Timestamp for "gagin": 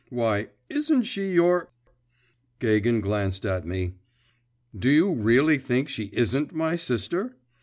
2.59-3.01